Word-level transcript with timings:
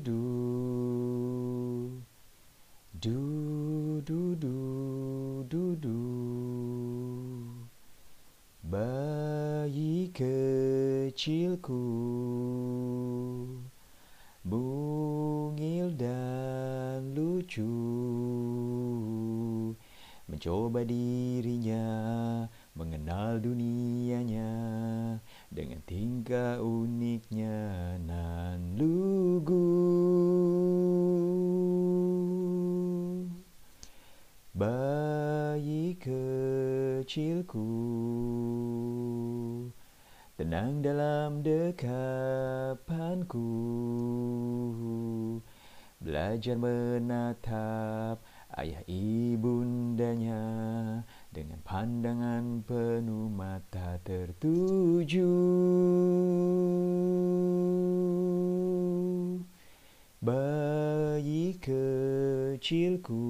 Du 0.00 0.16
Du 2.96 4.00
du 4.00 4.34
du 4.34 5.44
du 5.44 5.76
du. 5.76 6.00
Bayi 8.64 10.08
kecilku 10.08 11.84
Bungil 14.40 15.92
dan 16.00 17.12
lucu. 17.12 17.68
Mencoba 20.32 20.80
dirinya 20.88 21.84
Mengenal 22.72 23.36
dunianya 23.44 24.48
dengan 25.52 25.84
tingkah 25.84 26.56
uniknya. 26.64 28.00
Nan 28.00 28.39
kecilku. 37.00 37.64
Tenang 40.36 40.84
dalam 40.84 41.40
dekapanku. 41.40 41.96
Belajar 46.00 46.56
menatap 46.60 48.20
ayah 48.56 48.84
ibundanya 48.88 50.40
dengan 51.32 51.60
pandangan 51.64 52.64
penuh 52.64 53.28
mata 53.32 54.00
tertuju. 54.04 55.28
Bayi 60.20 61.56
kecilku 61.60 63.24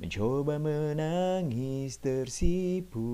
mencoba 0.00 0.56
menangis 0.56 2.00
tersipu. 2.00 3.12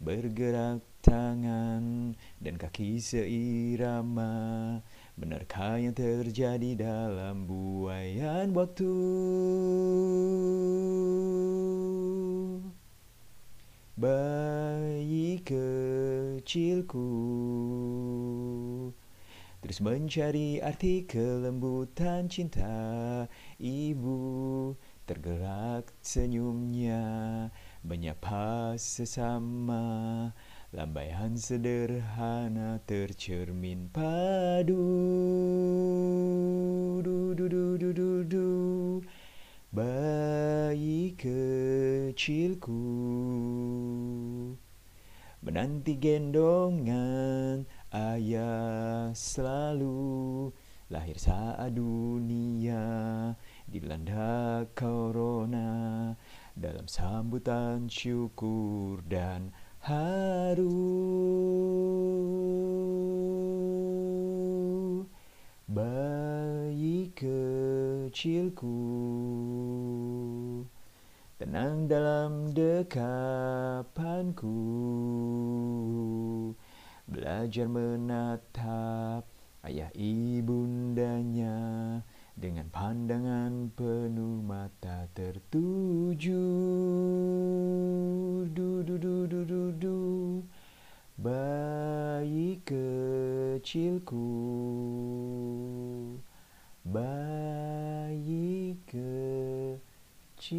Bergerak 0.00 0.80
tangan 1.04 2.16
dan 2.40 2.56
kaki 2.56 2.96
seirama. 2.96 4.80
Benarkah 5.20 5.76
yang 5.76 5.92
terjadi 5.92 6.80
dalam 6.80 7.44
buaian 7.44 8.56
waktu? 8.56 8.88
Bayi 13.92 15.44
kecilku 15.44 17.12
Terus 19.62 19.78
mencari 19.78 20.58
arti 20.58 21.06
kelembutan 21.06 22.26
cinta. 22.26 23.30
Ibu 23.62 24.74
tergerak 25.06 25.94
senyumnya. 26.02 27.46
Menyapa 27.86 28.74
sesama. 28.74 30.34
Lambaian 30.74 31.38
sederhana 31.38 32.82
tercermin. 32.90 33.86
Padu. 33.94 34.82
Du 37.06 37.30
du 37.38 37.46
du 37.46 37.78
du 37.78 37.90
du 37.94 38.10
du. 38.26 38.50
Bayi 39.70 41.14
kecilku. 41.14 42.82
Menanti 45.42 45.98
gendongan 46.02 47.66
ayah 47.92 49.12
selalu 49.12 50.48
Lahir 50.92 51.16
saat 51.16 51.72
dunia. 51.72 52.84
Dilanda 53.64 54.68
corona. 54.76 56.12
Dalam 56.52 56.84
sambutan 56.84 57.88
syukur 57.88 59.00
dan 59.08 59.56
haru. 59.80 60.84
Bayi 65.64 67.08
kecilku 67.16 68.76
tenang 71.40 71.88
dalam 71.88 72.52
dekapanku 72.52 74.52
belajar 77.32 77.64
menatap 77.64 79.24
ayah 79.64 79.88
ibundanya 79.96 81.56
dengan 82.36 82.68
pandangan 82.68 83.72
penuh 83.72 84.44
mata 84.44 85.08
tertuju. 85.16 86.44
Du 88.52 88.84
du 88.84 89.00
du 89.00 89.24
du 89.24 89.48
du 89.48 89.72
du. 89.80 90.44
Bayi 91.16 92.60
kecilku. 92.68 94.28
Bayi 96.84 98.76
kecilku 100.36 100.52